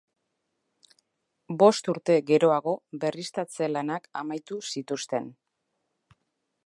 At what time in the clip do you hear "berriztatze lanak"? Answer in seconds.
3.05-4.09